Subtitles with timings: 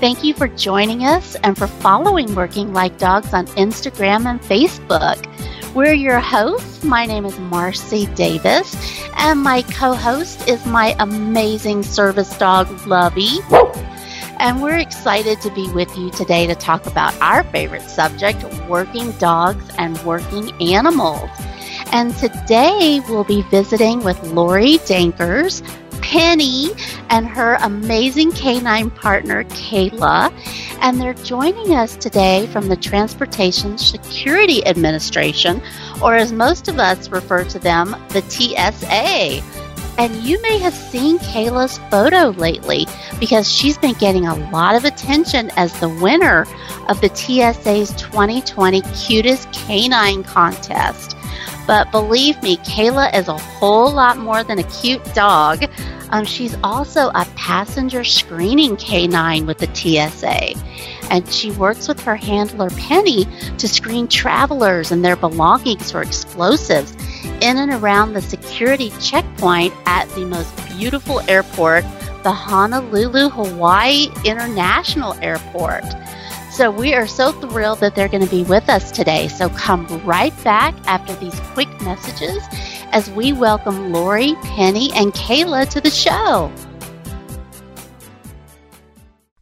[0.00, 5.24] Thank you for joining us and for following Working Like Dogs on Instagram and Facebook.
[5.74, 6.84] We're your hosts.
[6.84, 8.76] My name is Marcy Davis,
[9.16, 13.38] and my co host is my amazing service dog, Lovey.
[14.40, 19.12] And we're excited to be with you today to talk about our favorite subject working
[19.12, 21.30] dogs and working animals.
[21.92, 25.62] And today we'll be visiting with Lori Dankers,
[26.04, 26.68] Penny,
[27.08, 30.30] and her amazing canine partner, Kayla.
[30.82, 35.62] And they're joining us today from the Transportation Security Administration,
[36.02, 39.42] or as most of us refer to them, the TSA.
[39.96, 42.86] And you may have seen Kayla's photo lately
[43.18, 46.46] because she's been getting a lot of attention as the winner
[46.88, 51.16] of the TSA's 2020 Cutest Canine Contest.
[51.66, 55.64] But believe me, Kayla is a whole lot more than a cute dog.
[56.10, 60.54] Um, she's also a passenger screening canine with the TSA.
[61.10, 63.26] And she works with her handler, Penny,
[63.58, 66.92] to screen travelers and their belongings for explosives
[67.40, 71.84] in and around the security checkpoint at the most beautiful airport,
[72.22, 75.84] the Honolulu, Hawaii International Airport.
[76.54, 79.26] So we are so thrilled that they're going to be with us today.
[79.26, 82.38] So come right back after these quick messages
[82.92, 86.52] as we welcome Lori, Penny, and Kayla to the show.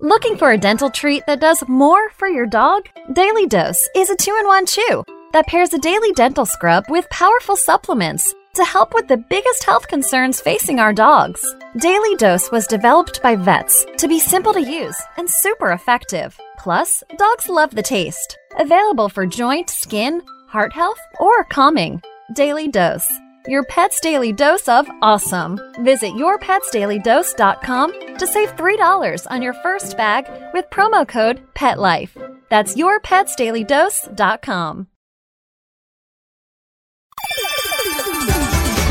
[0.00, 2.88] Looking for a dental treat that does more for your dog?
[3.12, 7.10] Daily Dose is a two in one chew that pairs a daily dental scrub with
[7.10, 11.44] powerful supplements to help with the biggest health concerns facing our dogs.
[11.78, 16.38] Daily Dose was developed by vets to be simple to use and super effective.
[16.58, 18.36] Plus, dogs love the taste.
[18.58, 22.02] Available for joint, skin, heart health, or calming.
[22.34, 23.10] Daily Dose.
[23.48, 25.58] Your pet's daily dose of awesome.
[25.80, 32.16] Visit yourpetsdailydose.com to save $3 on your first bag with promo code PETLIFE.
[32.50, 34.86] That's yourpetsdailydose.com.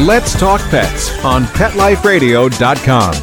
[0.02, 3.14] Let's Talk Pets on PetLifeRadio.com.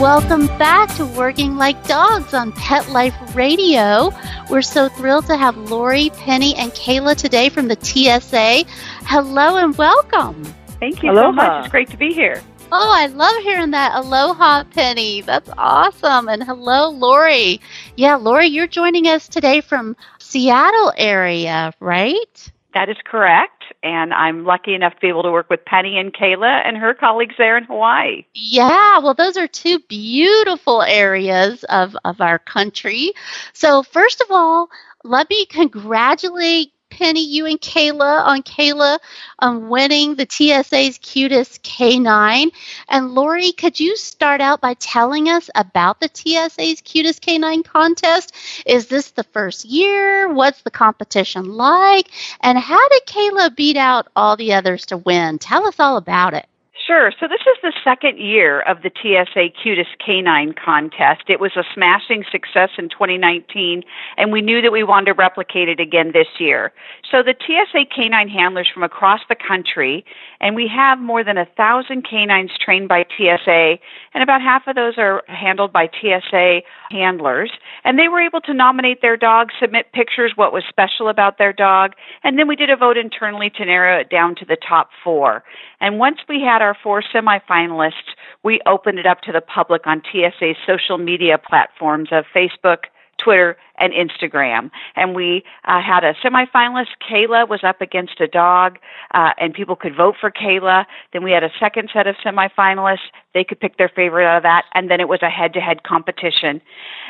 [0.00, 4.12] Welcome back to Working Like Dogs on Pet Life Radio.
[4.48, 8.64] We're so thrilled to have Lori, Penny, and Kayla today from the TSA.
[9.04, 10.42] Hello and welcome.
[10.80, 11.26] Thank you Aloha.
[11.28, 11.64] so much.
[11.64, 12.42] It's great to be here.
[12.72, 13.92] Oh, I love hearing that.
[13.94, 15.20] Aloha, Penny.
[15.20, 16.28] That's awesome.
[16.28, 17.60] And hello, Lori.
[17.96, 22.52] Yeah, Lori, you're joining us today from Seattle area, right?
[22.74, 23.62] That is correct.
[23.84, 26.92] And I'm lucky enough to be able to work with Penny and Kayla and her
[26.92, 28.24] colleagues there in Hawaii.
[28.34, 33.12] Yeah, well, those are two beautiful areas of, of our country.
[33.52, 34.68] So, first of all,
[35.04, 38.98] let me congratulate Penny, you and Kayla on Kayla
[39.38, 42.50] um, winning the TSA's cutest canine.
[42.88, 48.34] And Lori, could you start out by telling us about the TSA's cutest canine contest?
[48.64, 50.32] Is this the first year?
[50.32, 52.10] What's the competition like?
[52.40, 55.38] And how did Kayla beat out all the others to win?
[55.38, 56.46] Tell us all about it.
[56.86, 57.10] Sure.
[57.18, 61.24] So this is the second year of the TSA Cutest Canine Contest.
[61.26, 63.82] It was a smashing success in 2019,
[64.16, 66.72] and we knew that we wanted to replicate it again this year.
[67.10, 70.04] So the TSA canine handlers from across the country,
[70.40, 73.78] and we have more than a thousand canines trained by TSA,
[74.14, 76.60] and about half of those are handled by TSA
[76.90, 77.50] handlers.
[77.82, 81.52] And they were able to nominate their dog, submit pictures, what was special about their
[81.52, 84.90] dog, and then we did a vote internally to narrow it down to the top
[85.02, 85.42] four.
[85.80, 90.02] And once we had our four semifinalists, we opened it up to the public on
[90.10, 92.84] TSA's social media platforms of Facebook,
[93.22, 94.70] Twitter, and Instagram.
[94.94, 96.88] And we uh, had a semifinalist.
[97.08, 98.78] Kayla was up against a dog,
[99.12, 100.84] uh, and people could vote for Kayla.
[101.12, 103.08] Then we had a second set of semifinalists.
[103.34, 104.64] They could pick their favorite out of that.
[104.74, 106.60] And then it was a head to head competition.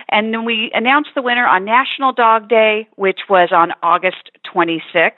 [0.09, 5.13] And then we announced the winner on National Dog Day, which was on August 26th.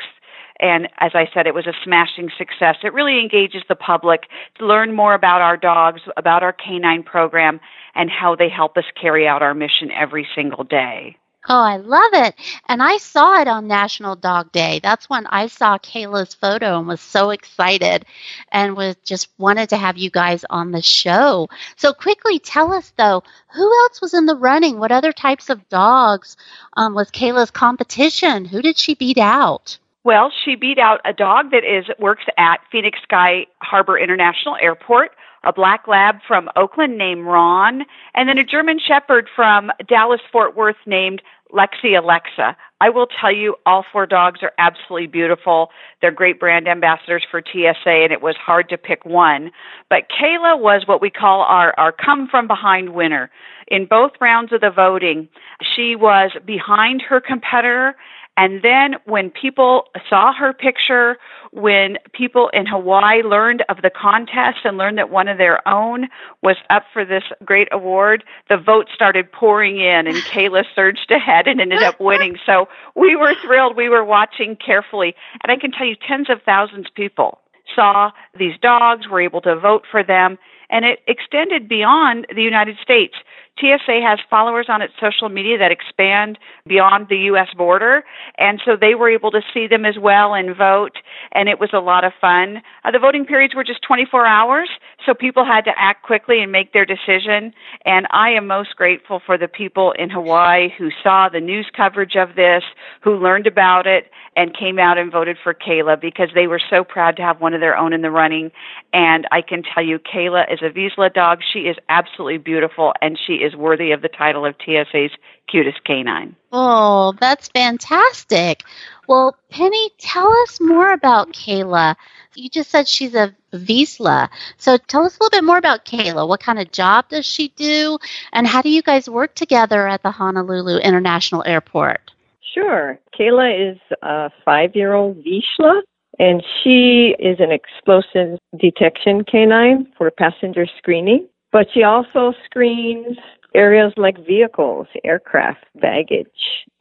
[0.61, 2.77] And as I said, it was a smashing success.
[2.83, 4.25] It really engages the public
[4.59, 7.61] to learn more about our dogs, about our canine program,
[7.95, 11.17] and how they help us carry out our mission every single day.
[11.51, 12.35] Oh, I love it.
[12.69, 14.81] And I saw it on National Dog Day.
[14.83, 18.05] That's when I saw Kayla's photo and was so excited
[18.53, 21.49] and was just wanted to have you guys on the show.
[21.77, 23.23] So quickly tell us though,
[23.55, 24.79] who else was in the running?
[24.79, 26.37] What other types of dogs
[26.77, 28.45] um, was Kayla's competition?
[28.45, 29.79] Who did she beat out?
[30.09, 35.11] Well, she beat out a dog that is works at Phoenix Sky Harbor International Airport,
[35.45, 37.85] a black lab from Oakland named Ron,
[38.15, 41.21] and then a German shepherd from Dallas Fort Worth named
[41.53, 42.57] Lexi Alexa.
[42.81, 45.69] I will tell you, all four dogs are absolutely beautiful.
[46.01, 49.51] They're great brand ambassadors for TSA, and it was hard to pick one.
[49.91, 53.31] But Kayla was what we call our, our come from behind winner.
[53.67, 55.29] In both rounds of the voting,
[55.61, 57.95] she was behind her competitor
[58.39, 61.19] and then when people saw her picture,
[61.51, 66.07] when people in Hawaii learned of the contest and learned that one of their own
[66.41, 71.49] was up for this great award, the votes started pouring in and Kayla surged ahead
[71.49, 72.39] and ended up winning.
[72.47, 73.77] So we were thrilled.
[73.77, 75.17] We were watching carefully.
[75.43, 77.41] And I can tell you tens of thousands of people
[77.75, 80.39] saw these dogs, were able to vote for them,
[80.71, 83.15] and it extended beyond the United States.
[83.61, 87.49] TSA has followers on its social media that expand beyond the U.S.
[87.57, 88.05] border,
[88.39, 90.99] and so they were able to see them as well and vote,
[91.33, 92.63] and it was a lot of fun.
[92.85, 94.69] Uh, the voting periods were just 24 hours,
[95.05, 97.53] so people had to act quickly and make their decision.
[97.85, 102.17] And I am most grateful for the people in Hawaii who saw the news coverage
[102.17, 102.63] of this,
[103.03, 106.85] who learned about it, and came out and voted for Kayla because they were so
[106.85, 108.53] proud to have one of their own in the running.
[108.93, 111.41] And I can tell you, Kayla is a Vizsla dog.
[111.53, 115.13] She is absolutely beautiful, and she is worthy of the title of TSA's
[115.49, 116.37] cutest canine.
[116.53, 118.65] Oh, that's fantastic.
[119.07, 121.97] Well, Penny, tell us more about Kayla.
[122.35, 124.29] You just said she's a Vizsla.
[124.59, 126.29] So tell us a little bit more about Kayla.
[126.29, 127.99] What kind of job does she do?
[128.33, 132.11] And how do you guys work together at the Honolulu International Airport?
[132.55, 132.99] Sure.
[133.19, 135.81] Kayla is a five year old Vizsla,
[136.19, 141.29] and she is an explosive detection canine for passenger screening.
[141.51, 143.17] But she also screens
[143.55, 146.27] areas like vehicles, aircraft, baggage.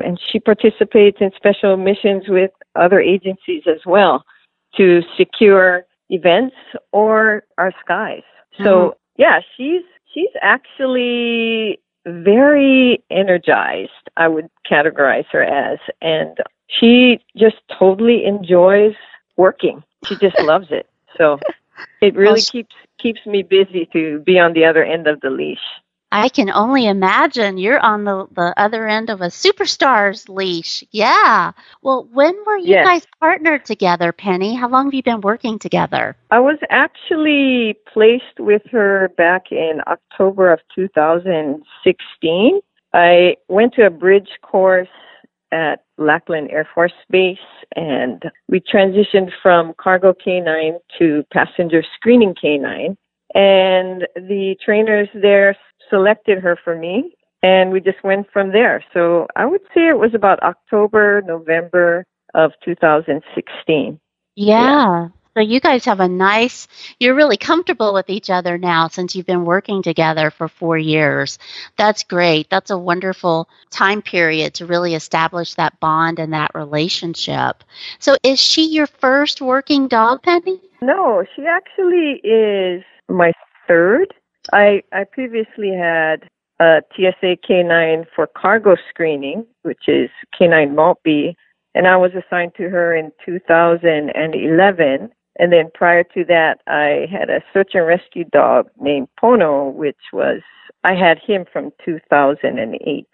[0.03, 4.23] And she participates in special missions with other agencies as well
[4.75, 6.55] to secure events
[6.91, 8.23] or our skies.
[8.57, 8.91] So, mm-hmm.
[9.17, 9.83] yeah, she's
[10.13, 15.79] she's actually very energized, I would categorize her as.
[16.01, 16.37] And
[16.67, 18.95] she just totally enjoys
[19.35, 19.83] working.
[20.05, 20.87] She just loves it.
[21.17, 21.39] So
[22.01, 25.59] it really keeps keeps me busy to be on the other end of the leash.
[26.11, 30.83] I can only imagine you're on the, the other end of a superstar's leash.
[30.91, 31.51] Yeah.
[31.81, 32.85] Well, when were you yes.
[32.85, 34.55] guys partnered together, Penny?
[34.55, 36.15] How long have you been working together?
[36.31, 42.61] I was actually placed with her back in October of 2016.
[42.93, 44.87] I went to a bridge course
[45.51, 47.37] at Lackland Air Force Base
[47.75, 52.97] and we transitioned from cargo canine to passenger screening canine.
[53.33, 55.55] And the trainers there
[55.89, 58.83] selected her for me and we just went from there.
[58.93, 63.99] So I would say it was about October, November of 2016.
[64.35, 64.61] Yeah.
[64.61, 65.07] yeah.
[65.35, 66.67] So you guys have a nice,
[66.99, 71.37] you're really comfortable with each other now since you've been working together for four years.
[71.77, 72.49] That's great.
[72.49, 77.63] That's a wonderful time period to really establish that bond and that relationship.
[77.99, 80.59] So is she your first working dog, Penny?
[80.81, 83.31] No, she actually is my
[83.67, 84.15] third.
[84.53, 86.27] I, I previously had
[86.59, 91.35] a TSA K9 for cargo screening, which is K9 Maltby,
[91.75, 95.09] and I was assigned to her in 2011.
[95.39, 99.99] And then prior to that, I had a search and rescue dog named Pono, which
[100.11, 100.41] was,
[100.83, 103.07] I had him from 2008.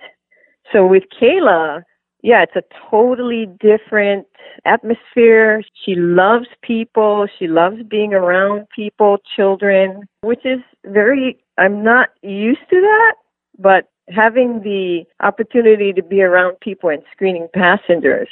[0.72, 1.84] So with Kayla,
[2.24, 4.26] yeah, it's a totally different
[4.66, 5.62] atmosphere.
[5.86, 7.28] She loves people.
[7.38, 13.16] She loves being around people, children, which is very, I'm not used to that,
[13.60, 18.30] but having the opportunity to be around people and screening passengers,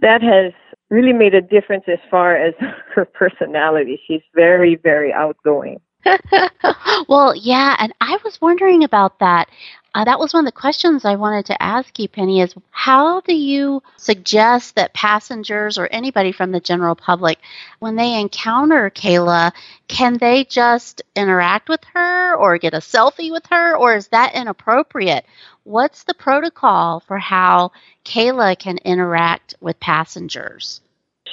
[0.00, 0.52] that has
[0.90, 2.54] really made a difference as far as
[2.94, 4.00] her personality.
[4.06, 5.80] She's very, very outgoing.
[7.08, 9.48] well, yeah, and I was wondering about that.
[9.94, 12.40] Uh, that was one of the questions I wanted to ask you, Penny.
[12.40, 17.38] Is how do you suggest that passengers or anybody from the general public,
[17.78, 19.52] when they encounter Kayla,
[19.86, 24.34] can they just interact with her or get a selfie with her, or is that
[24.34, 25.26] inappropriate?
[25.62, 27.70] What's the protocol for how
[28.04, 30.80] Kayla can interact with passengers?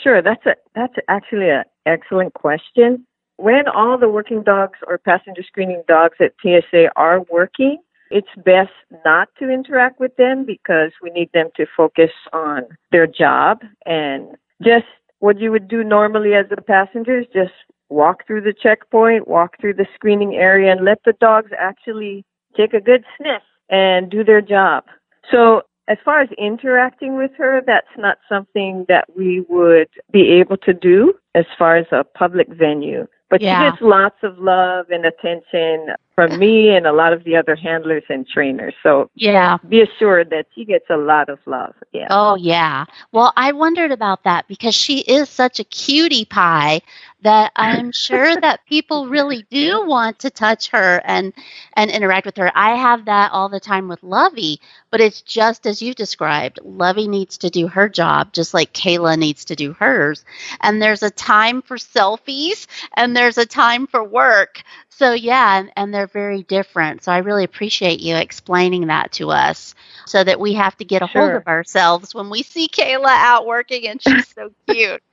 [0.04, 3.06] Sure, that's a that's actually an excellent question.
[3.42, 7.80] When all the working dogs or passenger screening dogs at TSA are working,
[8.12, 8.70] it's best
[9.04, 14.28] not to interact with them because we need them to focus on their job and
[14.62, 14.86] just
[15.22, 17.54] what you would do normally as a passenger is just
[17.90, 22.24] walk through the checkpoint, walk through the screening area, and let the dogs actually
[22.56, 24.84] take a good sniff and do their job.
[25.32, 30.58] So, as far as interacting with her, that's not something that we would be able
[30.58, 33.08] to do as far as a public venue.
[33.32, 33.64] But Yeah.
[33.64, 37.56] she gets lots of love and attention from me and a lot of the other
[37.56, 38.74] handlers and trainers.
[38.84, 39.58] So Yeah.
[39.68, 41.74] be assured that she gets a lot of love.
[41.92, 42.08] Yeah.
[42.10, 42.86] Oh, yeah.
[43.12, 46.82] Well, I wondered about that because she is such a cutie pie
[47.22, 51.34] that I'm sure that people really do want to touch her and
[51.74, 52.52] and interact with her.
[52.56, 56.60] I have that all the time with Lovey, but it's just as you described.
[56.64, 60.26] Lovey needs to do her job just like Kayla needs to do hers.
[60.62, 64.64] And there's a time for selfies and there's a time for work.
[64.90, 67.04] So yeah, and, and they're very different.
[67.04, 71.04] So I really appreciate you explaining that to us so that we have to get
[71.04, 75.04] a hold of ourselves when we see Kayla out working and she's so cute.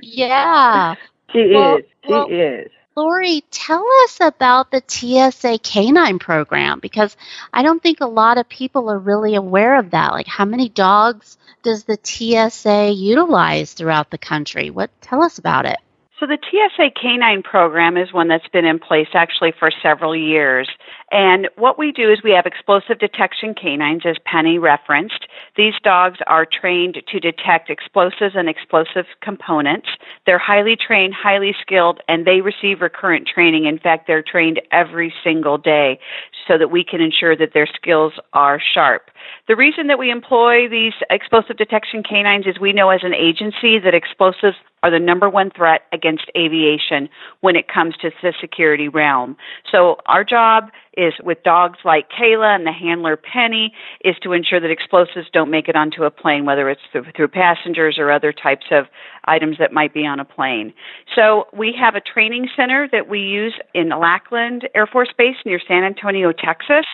[0.00, 0.96] Yeah.
[1.32, 1.84] She Well- is.
[2.04, 2.70] She well- is.
[2.94, 7.16] Lori, tell us about the TSA canine program because
[7.50, 10.12] I don't think a lot of people are really aware of that.
[10.12, 14.68] Like how many dogs does the TSA utilize throughout the country?
[14.68, 15.78] What tell us about it?
[16.22, 20.70] So the TSA Canine program is one that's been in place actually for several years.
[21.10, 25.26] And what we do is we have explosive detection canines, as Penny referenced.
[25.56, 29.88] These dogs are trained to detect explosives and explosive components.
[30.24, 33.64] They're highly trained, highly skilled, and they receive recurrent training.
[33.64, 35.98] In fact, they're trained every single day
[36.46, 39.10] so that we can ensure that their skills are sharp.
[39.48, 43.80] The reason that we employ these explosive detection canines is we know as an agency
[43.80, 47.08] that explosives are the number one threat against aviation
[47.40, 49.36] when it comes to the security realm.
[49.70, 53.72] So our job is with dogs like Kayla and the handler Penny
[54.04, 57.28] is to ensure that explosives don't make it onto a plane, whether it's through, through
[57.28, 58.86] passengers or other types of
[59.24, 60.72] items that might be on a plane.
[61.14, 65.60] So we have a training center that we use in Lackland Air Force Base near
[65.66, 66.84] San Antonio, Texas.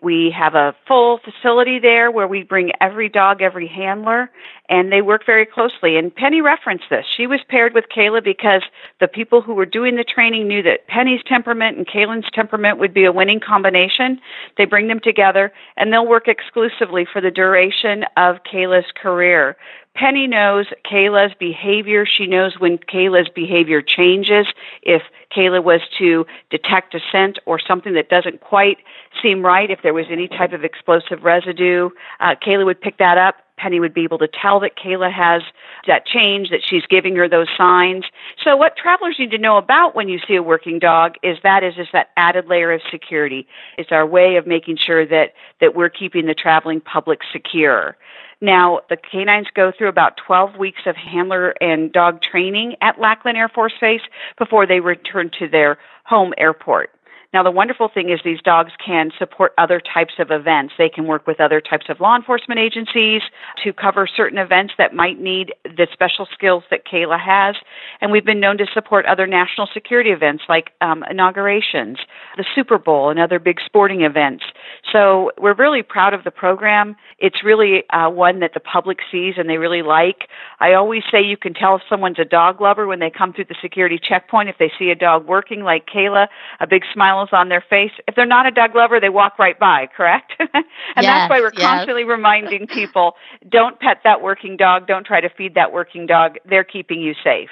[0.00, 4.30] We have a full facility there where we bring every dog, every handler,
[4.72, 5.98] and they work very closely.
[5.98, 7.04] And Penny referenced this.
[7.06, 8.62] She was paired with Kayla because
[9.00, 12.94] the people who were doing the training knew that Penny's temperament and Kayla's temperament would
[12.94, 14.18] be a winning combination.
[14.56, 19.58] They bring them together and they'll work exclusively for the duration of Kayla's career.
[19.94, 22.06] Penny knows Kayla's behavior.
[22.06, 24.46] She knows when Kayla's behavior changes.
[24.80, 25.02] If
[25.36, 28.78] Kayla was to detect a scent or something that doesn't quite
[29.22, 33.18] seem right, if there was any type of explosive residue, uh, Kayla would pick that
[33.18, 33.36] up.
[33.62, 35.42] Penny would be able to tell that Kayla has
[35.86, 38.04] that change, that she's giving her those signs.
[38.42, 41.62] So what travelers need to know about when you see a working dog is that
[41.62, 43.46] is just that added layer of security.
[43.78, 47.96] It's our way of making sure that, that we're keeping the traveling public secure.
[48.40, 53.38] Now, the canines go through about 12 weeks of handler and dog training at Lackland
[53.38, 54.00] Air Force Base
[54.36, 56.90] before they return to their home airport.
[57.32, 60.74] Now, the wonderful thing is these dogs can support other types of events.
[60.76, 63.22] They can work with other types of law enforcement agencies
[63.64, 67.56] to cover certain events that might need the special skills that Kayla has.
[68.02, 71.98] And we've been known to support other national security events like um, inaugurations,
[72.36, 74.44] the Super Bowl, and other big sporting events.
[74.92, 76.96] So we're really proud of the program.
[77.18, 80.28] It's really uh, one that the public sees and they really like.
[80.60, 83.46] I always say you can tell if someone's a dog lover when they come through
[83.46, 84.50] the security checkpoint.
[84.50, 86.26] If they see a dog working like Kayla,
[86.60, 87.92] a big smile on their face.
[88.08, 90.32] If they're not a dog lover, they walk right by, correct?
[90.38, 90.64] and
[90.96, 91.62] that's why we're yes.
[91.62, 93.14] constantly reminding people
[93.48, 96.36] don't pet that working dog, don't try to feed that working dog.
[96.44, 97.50] They're keeping you safe.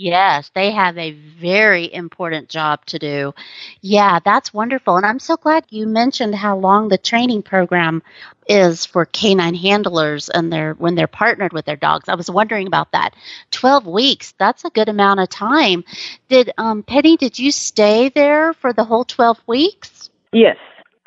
[0.00, 3.34] Yes, they have a very important job to do.
[3.80, 4.96] Yeah, that's wonderful.
[4.96, 8.04] And I'm so glad you mentioned how long the training program
[8.48, 12.08] is for canine handlers and their when they're partnered with their dogs.
[12.08, 13.16] I was wondering about that.
[13.50, 15.82] 12 weeks, that's a good amount of time.
[16.28, 20.10] Did um Penny, did you stay there for the whole 12 weeks?
[20.32, 20.58] Yes,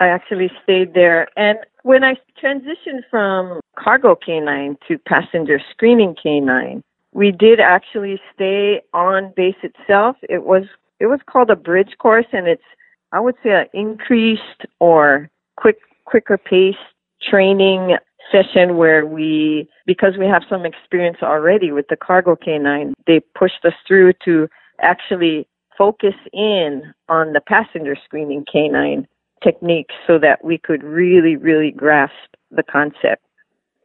[0.01, 1.29] I actually stayed there.
[1.37, 6.83] And when I transitioned from cargo canine to passenger screening canine,
[7.13, 10.17] we did actually stay on base itself.
[10.29, 10.63] It was
[10.99, 12.63] it was called a bridge course, and it's
[13.11, 16.75] I would say an increased or quick quicker pace
[17.21, 17.97] training
[18.31, 23.65] session where we because we have some experience already with the cargo canine, they pushed
[23.65, 24.47] us through to
[24.81, 29.07] actually focus in on the passenger screening canine
[29.43, 32.13] technique so that we could really, really grasp
[32.51, 33.23] the concept.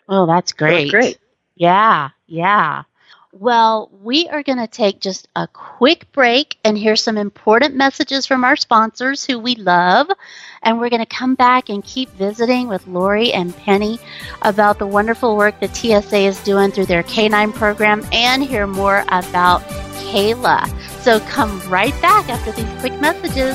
[0.09, 0.91] Oh, that's great.
[0.91, 1.19] great.
[1.57, 2.83] Yeah, yeah.
[3.39, 8.25] Well, we are going to take just a quick break and hear some important messages
[8.25, 10.09] from our sponsors who we love.
[10.63, 13.99] And we're going to come back and keep visiting with Lori and Penny
[14.41, 19.05] about the wonderful work the TSA is doing through their K9 program and hear more
[19.09, 19.61] about
[19.99, 20.67] Kayla.
[21.03, 23.55] So come right back after these quick messages.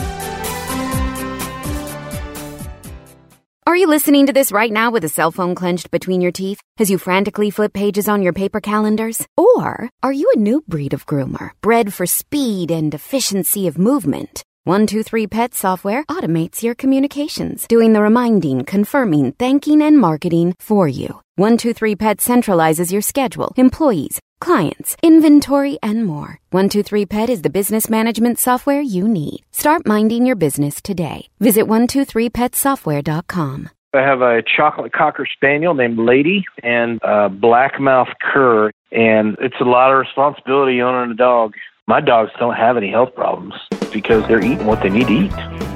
[3.67, 6.59] Are you listening to this right now with a cell phone clenched between your teeth
[6.79, 9.23] as you frantically flip pages on your paper calendars?
[9.37, 14.43] Or are you a new breed of groomer, bred for speed and efficiency of movement?
[14.63, 21.21] 123 Pet software automates your communications, doing the reminding, confirming, thanking, and marketing for you.
[21.35, 26.41] 123 Pet centralizes your schedule, employees, clients, inventory, and more.
[26.49, 29.45] 123 Pet is the business management software you need.
[29.51, 31.29] Start minding your business today.
[31.39, 33.69] Visit 123petsoftware.com.
[33.93, 39.65] I have a chocolate cocker spaniel named Lady and a blackmouth cur, and it's a
[39.65, 41.53] lot of responsibility owning a dog.
[41.91, 43.53] My dogs don't have any health problems
[43.91, 45.31] because they're eating what they need to eat.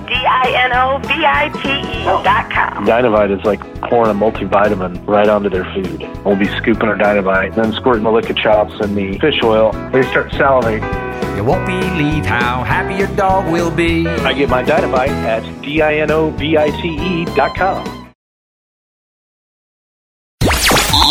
[0.08, 2.86] D-I-N-O-V-I-T-E dot com.
[2.86, 6.08] Dinovite is like pouring a multivitamin right onto their food.
[6.24, 9.74] We'll be scooping our Dinovite, then squirting the LickoChops and the fish oil.
[9.92, 10.86] They start salivating.
[11.36, 14.08] You won't believe how happy your dog will be.
[14.08, 18.05] I get my Dinovite at D-I-N-O-V-I-T-E dot com.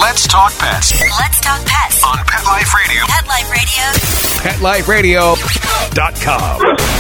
[0.05, 2.05] Let's talk pets Let's talk pets.
[2.05, 3.07] on Pet Life Radio.
[3.07, 5.35] Pet Life Radio.
[5.35, 6.95] PetLifeRadio.com.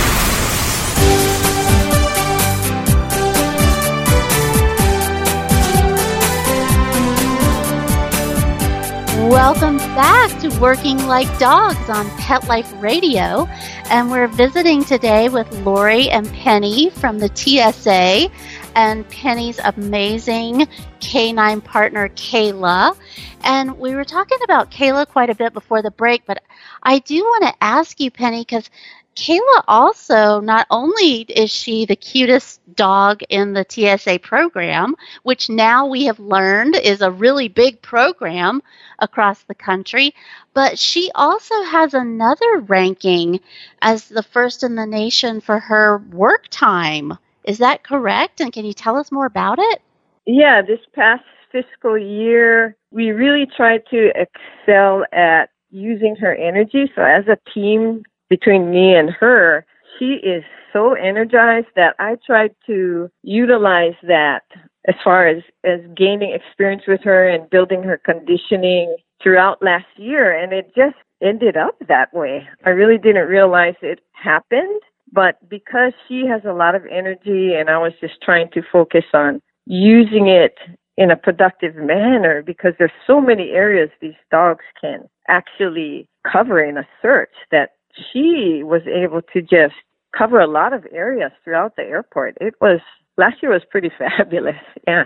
[9.30, 13.46] Welcome back to Working Like Dogs on Pet Life Radio.
[13.90, 18.30] And we're visiting today with Lori and Penny from the TSA
[18.74, 20.66] and Penny's amazing
[21.00, 22.96] canine partner, Kayla.
[23.42, 26.42] And we were talking about Kayla quite a bit before the break, but
[26.82, 28.70] I do want to ask you, Penny, because
[29.16, 35.86] Kayla also, not only is she the cutest dog in the TSA program, which now
[35.86, 38.60] we have learned is a really big program
[38.98, 40.14] across the country,
[40.52, 43.38] but she also has another ranking
[43.80, 47.16] as the first in the nation for her work time.
[47.44, 48.40] Is that correct?
[48.40, 49.82] And can you tell us more about it?
[50.26, 56.90] Yeah, this past fiscal year, we really tried to excel at using her energy.
[56.94, 59.66] So, as a team between me and her,
[59.98, 64.42] she is so energized that I tried to utilize that
[64.88, 70.36] as far as, as gaining experience with her and building her conditioning throughout last year.
[70.36, 72.48] And it just ended up that way.
[72.64, 74.80] I really didn't realize it happened.
[75.14, 79.04] But because she has a lot of energy and I was just trying to focus
[79.14, 80.56] on using it
[80.96, 86.76] in a productive manner because there's so many areas these dogs can actually cover in
[86.76, 89.74] a search that she was able to just
[90.16, 92.36] cover a lot of areas throughout the airport.
[92.40, 92.80] It was
[93.16, 94.56] last year was pretty fabulous.
[94.86, 95.04] Yeah.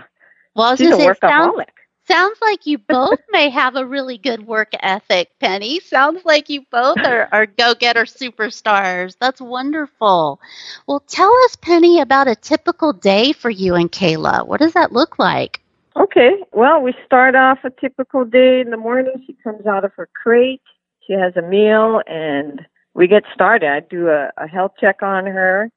[0.55, 1.65] Well, I was She's a say, it sounds, workaholic.
[2.09, 5.79] Sounds like you both may have a really good work ethic, Penny.
[5.79, 9.15] Sounds like you both are, are go getter superstars.
[9.19, 10.39] That's wonderful.
[10.87, 14.47] Well, tell us, Penny, about a typical day for you and Kayla.
[14.47, 15.61] What does that look like?
[15.95, 16.37] Okay.
[16.51, 19.23] Well, we start off a typical day in the morning.
[19.27, 20.61] She comes out of her crate.
[21.05, 22.61] She has a meal and
[22.93, 23.69] we get started.
[23.69, 25.69] I do a, a health check on her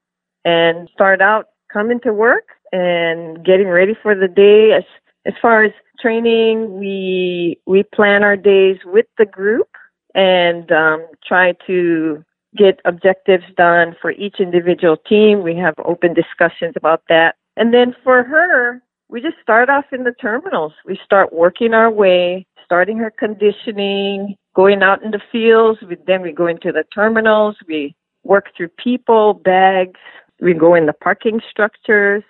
[0.45, 4.73] and start out coming to work and getting ready for the day.
[4.73, 4.85] As
[5.27, 9.69] as far as training, we we plan our days with the group
[10.15, 12.25] and um, try to
[12.57, 15.43] get objectives done for each individual team.
[15.43, 17.37] We have open discussions about that.
[17.57, 20.73] And then for her, we just start off in the terminals.
[20.87, 25.81] We start working our way, starting her conditioning, going out in the fields.
[25.87, 27.57] We, then we go into the terminals.
[27.67, 30.01] We work through people, bags.
[30.41, 32.23] We go in the parking structures.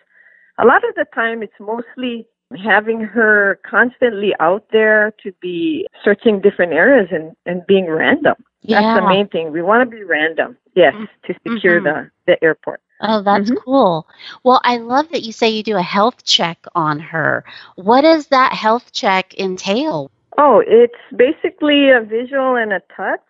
[0.59, 6.41] A lot of the time, it's mostly having her constantly out there to be searching
[6.41, 8.35] different areas and, and being random.
[8.65, 9.51] That's the main thing.
[9.53, 10.95] We want to be random, yes,
[11.27, 11.85] to secure Mhm.
[11.85, 12.81] the, the airport.
[13.01, 13.57] Oh, that's Mhm.
[13.65, 14.07] cool.
[14.45, 17.45] Well, I love that you say you do a health check on her.
[17.75, 20.11] What does that health check entail?
[20.38, 23.21] Oh, it's basically a visual and a touch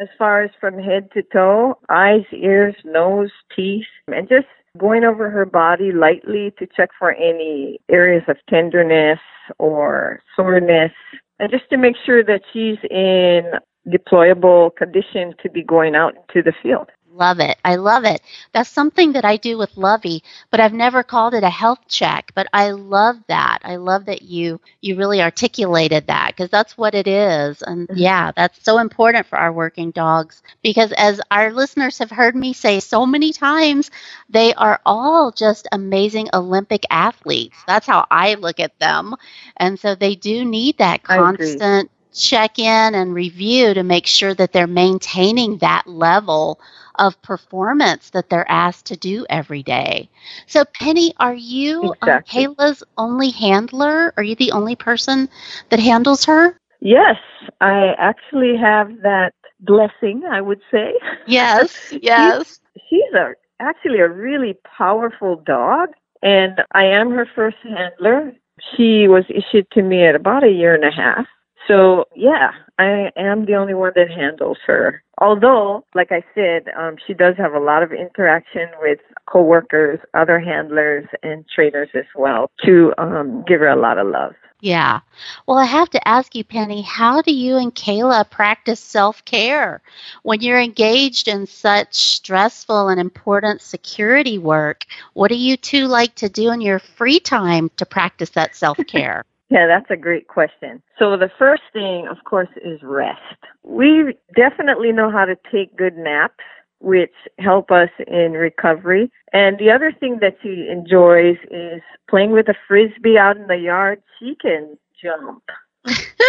[0.00, 5.30] as far as from head to toe, eyes, ears, nose, teeth, and just going over
[5.30, 9.18] her body lightly to check for any areas of tenderness
[9.58, 10.92] or soreness,
[11.38, 13.52] and just to make sure that she's in
[13.88, 16.88] deployable condition to be going out into the field.
[17.10, 17.58] Love it.
[17.64, 18.20] I love it.
[18.52, 22.32] That's something that I do with Lovey, but I've never called it a health check.
[22.34, 23.58] But I love that.
[23.64, 27.62] I love that you you really articulated that because that's what it is.
[27.62, 27.92] And Mm-hmm.
[27.92, 32.52] yeah, that's so important for our working dogs because as our listeners have heard me
[32.52, 33.90] say so many times,
[34.28, 37.62] they are all just amazing Olympic athletes.
[37.66, 39.14] That's how I look at them.
[39.56, 44.52] And so they do need that constant check in and review to make sure that
[44.52, 46.60] they're maintaining that level
[46.96, 50.08] of performance that they're asked to do every day.
[50.46, 52.22] So, Penny, are you um, Exactly.
[52.22, 54.12] Kayla's only handler?
[54.16, 55.28] Are you the only person
[55.70, 56.56] that handles her?
[56.80, 57.16] Yes,
[57.60, 60.92] I actually have that blessing, I would say.
[61.26, 62.60] Yes, yes.
[62.88, 65.90] She's a actually a really powerful dog,
[66.22, 68.32] and I am her first handler.
[68.76, 71.26] She was issued to me at about a year and a half.
[71.68, 75.02] So yeah, I am the only one that handles her.
[75.18, 80.40] Although, like I said, um, she does have a lot of interaction with coworkers, other
[80.40, 84.34] handlers, and trainers as well to um, give her a lot of love.
[84.60, 85.00] Yeah.
[85.46, 89.80] Well, I have to ask you, Penny, how do you and Kayla practice self care
[90.22, 94.84] when you're engaged in such stressful and important security work?
[95.14, 98.76] What do you two like to do in your free time to practice that self
[98.86, 99.24] care?
[99.50, 100.80] Yeah, that's a great question.
[100.98, 103.18] So the first thing, of course, is rest.
[103.64, 106.44] We definitely know how to take good naps,
[106.78, 109.10] which help us in recovery.
[109.32, 113.56] And the other thing that she enjoys is playing with a frisbee out in the
[113.56, 114.00] yard.
[114.20, 115.42] She can jump.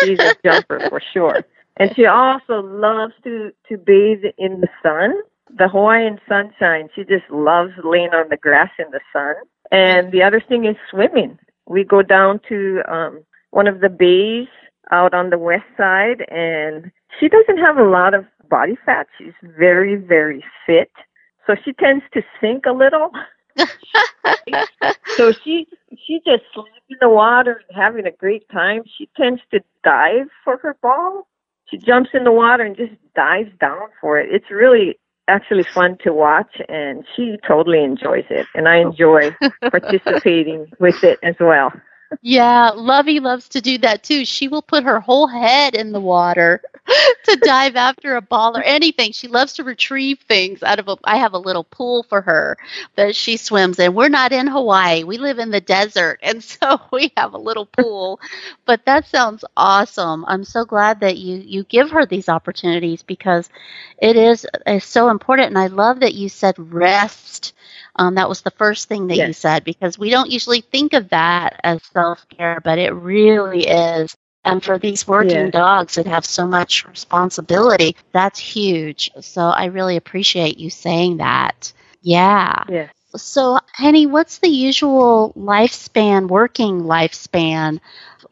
[0.04, 1.44] She's a jumper for sure.
[1.78, 5.14] And she also loves to to bathe in the sun,
[5.58, 6.90] the Hawaiian sunshine.
[6.96, 9.36] She just loves laying on the grass in the sun.
[9.72, 11.38] And the other thing is swimming.
[11.72, 14.50] We go down to um, one of the bays
[14.92, 19.08] out on the west side, and she doesn't have a lot of body fat.
[19.18, 20.92] She's very, very fit.
[21.48, 23.12] So she tends to sink a little.
[25.16, 25.66] so she
[26.06, 28.84] she just slapping in the water and having a great time.
[28.98, 31.28] She tends to dive for her ball.
[31.70, 34.28] She jumps in the water and just dives down for it.
[34.30, 40.72] It's really actually fun to watch and she totally enjoys it and I enjoy participating
[40.80, 41.72] with it as well.
[42.22, 44.26] Yeah, Lovey loves to do that too.
[44.26, 46.62] She will put her whole head in the water
[47.26, 49.12] to dive after a ball or anything.
[49.14, 52.58] She loves to retrieve things out of a I have a little pool for her
[52.96, 53.94] that she swims in.
[53.94, 55.04] We're not in Hawaii.
[55.04, 58.20] We live in the desert and so we have a little pool.
[58.66, 60.26] But that sounds awesome.
[60.28, 63.50] I'm so glad that you you give her these opportunities because
[63.98, 67.54] it is is so important and I love that you said rest.
[67.96, 71.10] Um, that was the first thing that you said because we don't usually think of
[71.10, 74.16] that as self care, but it really is.
[74.44, 75.52] And for these working Yes.
[75.52, 79.12] dogs that have so much responsibility, that's huge.
[79.22, 81.74] So I really appreciate you saying that.
[82.02, 82.64] Yeah.
[82.68, 82.92] Yes.
[83.16, 87.80] So, Penny, what's the usual lifespan, working lifespan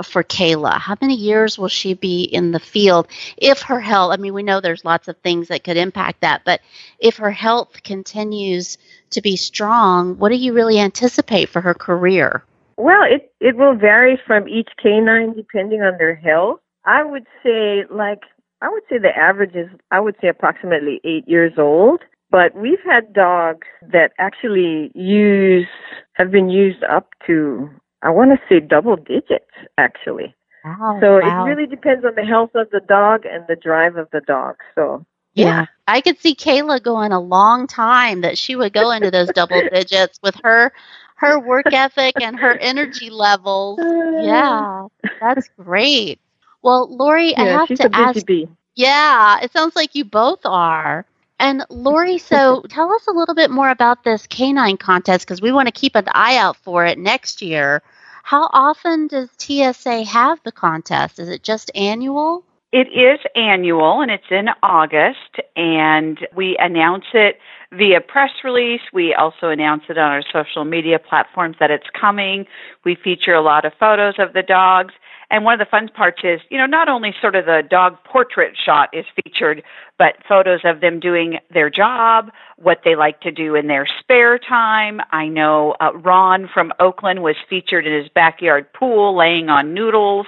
[0.03, 0.79] for Kayla?
[0.79, 3.07] How many years will she be in the field
[3.37, 4.11] if her health?
[4.13, 6.61] I mean, we know there's lots of things that could impact that, but
[6.99, 8.77] if her health continues
[9.11, 12.43] to be strong, what do you really anticipate for her career?
[12.77, 16.59] Well, it it will vary from each canine depending on their health.
[16.85, 18.23] I would say like
[18.61, 22.83] I would say the average is I would say approximately 8 years old, but we've
[22.85, 25.67] had dogs that actually use
[26.13, 27.69] have been used up to
[28.01, 30.35] I want to say double digits actually.
[30.63, 30.99] Wow.
[31.01, 31.45] So wow.
[31.45, 34.55] it really depends on the health of the dog and the drive of the dog.
[34.75, 35.65] So Yeah.
[35.87, 39.61] I could see Kayla going a long time that she would go into those double
[39.73, 40.71] digits with her
[41.15, 43.85] her work ethic and her energy levels.
[44.17, 44.87] Yeah.
[45.19, 46.19] That's great.
[46.61, 48.47] Well, Lori, I have she's to a busy ask bee.
[48.75, 51.05] Yeah, it sounds like you both are.
[51.39, 55.51] And Lori, so tell us a little bit more about this canine contest because we
[55.51, 57.81] want to keep an eye out for it next year.
[58.23, 61.19] How often does TSA have the contest?
[61.19, 62.43] Is it just annual?
[62.71, 67.39] It is annual and it's in August, and we announce it
[67.71, 68.81] via press release.
[68.93, 72.45] We also announce it on our social media platforms that it's coming.
[72.85, 74.93] We feature a lot of photos of the dogs.
[75.31, 77.97] And one of the fun parts is, you know, not only sort of the dog
[78.03, 79.63] portrait shot is featured,
[79.99, 84.39] but photos of them doing their job, what they like to do in their spare
[84.39, 85.01] time.
[85.11, 90.25] I know uh, Ron from Oakland was featured in his backyard pool laying on noodles,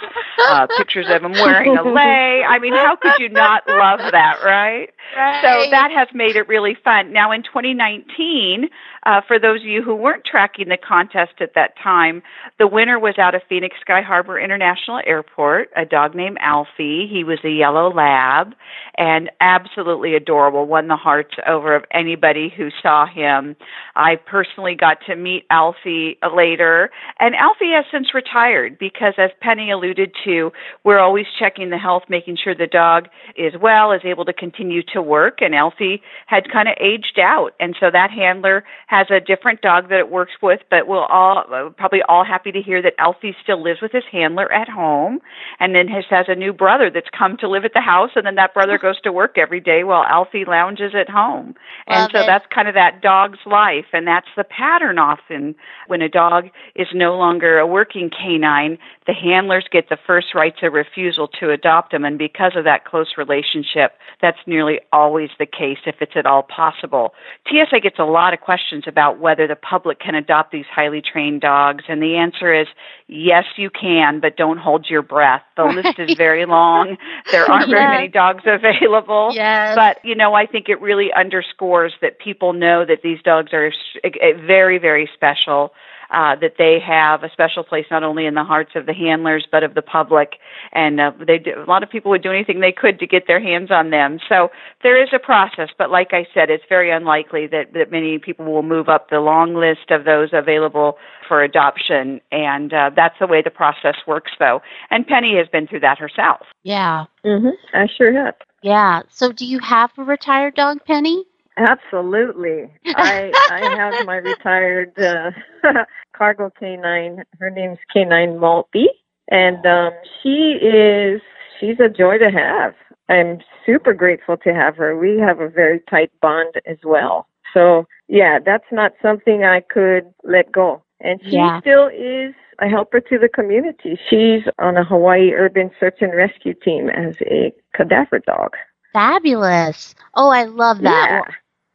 [0.47, 2.43] uh, pictures of him wearing a lei.
[2.43, 4.89] I mean, how could you not love that, right?
[5.15, 5.41] right?
[5.41, 7.13] So that has made it really fun.
[7.13, 8.69] Now, in 2019,
[9.03, 12.21] uh, for those of you who weren't tracking the contest at that time,
[12.59, 17.07] the winner was out of Phoenix Sky Harbor International Airport, a dog named Alfie.
[17.11, 18.53] He was a yellow lab
[18.95, 19.29] and
[19.61, 23.55] absolutely adorable, won the hearts over of anybody who saw him.
[23.95, 29.71] I personally got to meet Alfie later, and Alfie has since retired because, as Penny
[29.71, 30.51] alluded to,
[30.83, 34.81] we're always checking the health, making sure the dog is well, is able to continue
[34.93, 39.19] to work, and Alfie had kind of aged out, and so that handler has a
[39.19, 41.43] different dog that it works with, but we'll all
[41.77, 45.19] probably all happy to hear that Alfie still lives with his handler at home,
[45.59, 48.25] and then has has a new brother that's come to live at the house, and
[48.25, 51.55] then that brother goes to work every day while Alfie lounges at home.
[51.87, 52.25] And Love so it.
[52.25, 55.55] that's kind of that dog's life, and that's the pattern often
[55.87, 60.53] when a dog is no longer a working canine, the handlers get the first right
[60.61, 65.45] of refusal to adopt them, and because of that close relationship, that's nearly always the
[65.45, 67.13] case if it's at all possible.
[67.47, 71.41] TSA gets a lot of questions about whether the public can adopt these highly trained
[71.41, 72.67] dogs, and the answer is
[73.07, 75.43] yes, you can, but don't hold your breath.
[75.57, 76.97] The list is very long.
[77.31, 79.31] There aren't very many dogs available.
[79.41, 79.75] Yes.
[79.75, 83.67] But, you know, I think it really underscores that people know that these dogs are
[83.67, 85.73] s- eh, very, very special.
[86.13, 89.47] Uh, that they have a special place not only in the hearts of the handlers
[89.49, 90.39] but of the public,
[90.73, 93.27] and uh, they do, a lot of people would do anything they could to get
[93.27, 94.19] their hands on them.
[94.27, 94.51] So
[94.83, 98.43] there is a process, but like I said, it's very unlikely that that many people
[98.51, 103.27] will move up the long list of those available for adoption, and uh, that's the
[103.27, 104.61] way the process works, though.
[104.89, 106.45] And Penny has been through that herself.
[106.63, 107.05] Yeah.
[107.23, 107.53] Mhm.
[107.73, 108.35] I sure have.
[108.61, 109.01] Yeah.
[109.09, 111.25] So do you have a retired dog, Penny?
[111.57, 112.71] Absolutely.
[112.95, 115.31] I I have my retired uh,
[116.15, 117.23] cargo canine.
[117.39, 118.87] Her name's Canine Maltby,
[119.29, 121.21] and um, she is
[121.59, 122.73] she's a joy to have.
[123.09, 124.97] I'm super grateful to have her.
[124.97, 127.27] We have a very tight bond as well.
[127.53, 130.81] So yeah, that's not something I could let go.
[131.03, 131.59] And she Yeah.
[131.61, 133.99] still is a helper to the community.
[134.09, 138.55] She's on a Hawaii Urban Search and Rescue team as a cadaver dog.
[138.93, 139.95] Fabulous.
[140.15, 141.07] Oh, I love that.
[141.09, 141.15] Yeah.
[141.21, 141.25] Well,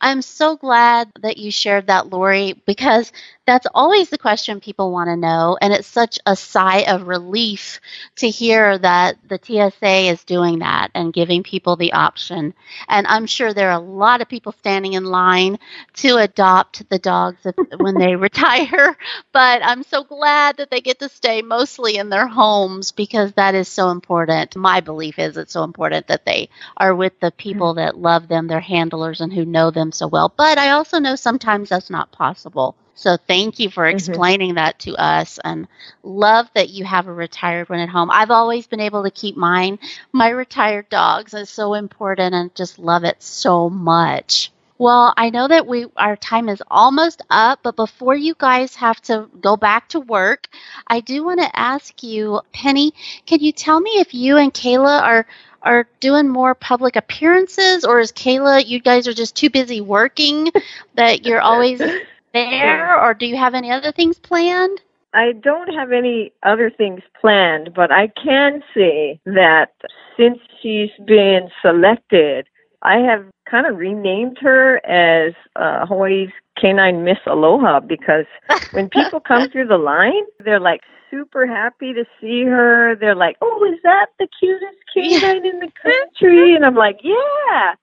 [0.00, 3.12] I'm so glad that you shared that, Lori, because
[3.46, 5.56] that's always the question people want to know.
[5.60, 7.80] And it's such a sigh of relief
[8.16, 12.52] to hear that the TSA is doing that and giving people the option.
[12.88, 15.58] And I'm sure there are a lot of people standing in line
[15.94, 17.46] to adopt the dogs
[17.78, 18.96] when they retire.
[19.32, 23.54] But I'm so glad that they get to stay mostly in their homes because that
[23.54, 24.56] is so important.
[24.56, 27.36] My belief is it's so important that they are with the mm-hmm.
[27.38, 30.32] people that love them, their handlers, and who know them so well.
[30.34, 32.76] But I also know sometimes that's not possible.
[32.94, 33.96] So thank you for mm-hmm.
[33.96, 35.68] explaining that to us and
[36.02, 38.10] love that you have a retired one at home.
[38.10, 39.78] I've always been able to keep mine,
[40.12, 41.34] my retired dogs.
[41.34, 44.50] It's so important and just love it so much.
[44.78, 49.00] Well, I know that we our time is almost up, but before you guys have
[49.02, 50.48] to go back to work,
[50.86, 52.92] I do want to ask you, Penny,
[53.24, 55.26] can you tell me if you and Kayla are
[55.62, 60.50] are doing more public appearances or is Kayla you guys are just too busy working
[60.94, 61.80] that you're always
[62.34, 64.80] there or do you have any other things planned?
[65.14, 69.72] I don't have any other things planned, but I can say that
[70.18, 72.46] since she's been selected,
[72.86, 78.26] I have kind of renamed her as uh, Hawaii's Canine Miss Aloha because
[78.70, 82.94] when people come through the line, they're like super happy to see her.
[82.94, 87.74] They're like, "Oh, is that the cutest canine in the country?" And I'm like, "Yeah."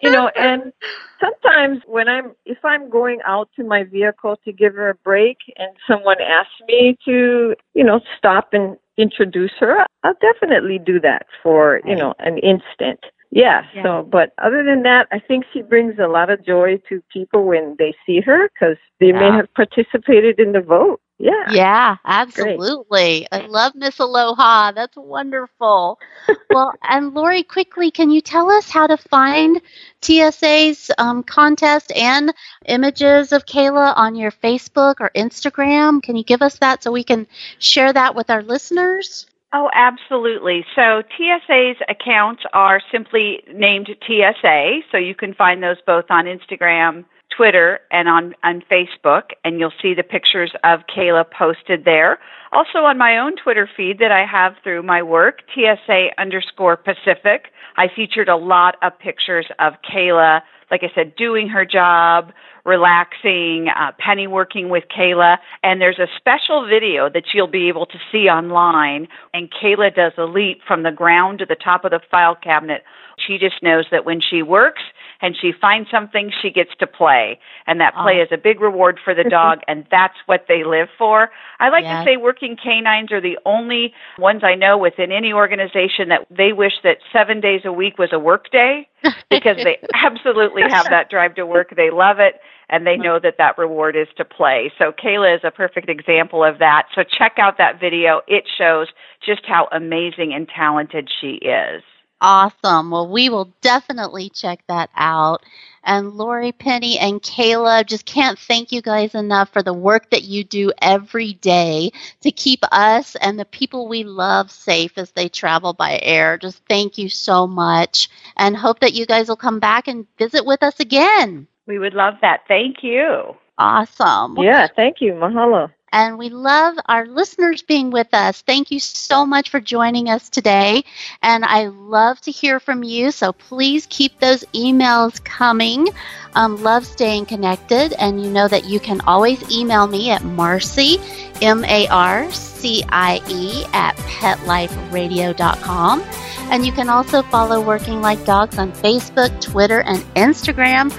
[0.00, 0.72] you know, and
[1.20, 5.38] sometimes when I'm if I'm going out to my vehicle to give her a break
[5.56, 11.26] and someone asks me to, you know, stop and introduce her, I'll definitely do that
[11.42, 13.00] for, you know, an instant.
[13.36, 13.82] Yeah, Yeah.
[13.82, 17.44] So, but other than that, I think she brings a lot of joy to people
[17.44, 21.00] when they see her because they may have participated in the vote.
[21.18, 21.50] Yeah.
[21.50, 23.26] Yeah, absolutely.
[23.32, 24.72] I love Miss Aloha.
[24.72, 25.98] That's wonderful.
[26.50, 29.60] well, and Lori, quickly, can you tell us how to find
[30.00, 32.32] TSA's um, contest and
[32.64, 36.02] images of Kayla on your Facebook or Instagram?
[36.02, 37.26] Can you give us that so we can
[37.58, 39.26] share that with our listeners?
[39.52, 40.64] Oh, absolutely.
[40.74, 47.04] So TSA's accounts are simply named TSA, so you can find those both on Instagram,
[47.34, 52.18] Twitter, and on, on Facebook, and you'll see the pictures of Kayla posted there.
[52.52, 57.52] Also on my own Twitter feed that I have through my work, TSA underscore Pacific,
[57.76, 62.32] I featured a lot of pictures of Kayla, like I said, doing her job,
[62.64, 67.86] relaxing, uh, Penny working with Kayla, and there's a special video that you'll be able
[67.86, 69.06] to see online.
[69.32, 72.82] And Kayla does a leap from the ground to the top of the file cabinet.
[73.18, 74.82] She just knows that when she works,
[75.20, 77.38] and she finds something, she gets to play.
[77.66, 78.22] And that play Oh.
[78.22, 81.30] is a big reward for the dog, and that's what they live for.
[81.60, 82.04] I like Yes.
[82.04, 86.52] to say working canines are the only ones I know within any organization that they
[86.52, 88.88] wish that seven days a week was a work day
[89.30, 91.74] because they absolutely have that drive to work.
[91.76, 94.72] They love it and they know that that reward is to play.
[94.78, 96.88] So Kayla is a perfect example of that.
[96.94, 98.22] So check out that video.
[98.26, 98.88] It shows
[99.24, 101.82] just how amazing and talented she is.
[102.20, 102.90] Awesome.
[102.90, 105.44] Well, we will definitely check that out.
[105.84, 110.22] And Lori, Penny, and Kayla, just can't thank you guys enough for the work that
[110.24, 111.90] you do every day
[112.22, 116.38] to keep us and the people we love safe as they travel by air.
[116.38, 120.44] Just thank you so much and hope that you guys will come back and visit
[120.44, 121.46] with us again.
[121.66, 122.40] We would love that.
[122.48, 123.36] Thank you.
[123.58, 124.36] Awesome.
[124.36, 125.14] Yeah, thank you.
[125.14, 125.72] Mahalo.
[125.96, 128.42] And we love our listeners being with us.
[128.42, 130.84] Thank you so much for joining us today.
[131.22, 133.10] And I love to hear from you.
[133.10, 135.88] So please keep those emails coming.
[136.34, 137.94] Um, love staying connected.
[137.98, 141.00] And you know that you can always email me at Marcie,
[141.40, 146.04] M A R C I E, at petliferadio.com.
[146.50, 150.92] And you can also follow Working Like Dogs on Facebook, Twitter, and Instagram.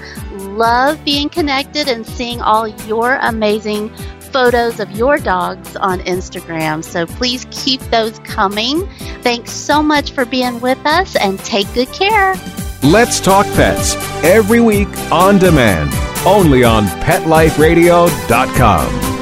[0.58, 3.92] Love being connected and seeing all your amazing
[4.28, 6.82] photos of your dogs on Instagram.
[6.84, 8.88] So please keep those coming.
[9.22, 12.34] Thanks so much for being with us and take good care.
[12.82, 15.92] Let's Talk Pets every week on demand,
[16.24, 19.17] only on PetLifeRadio.com.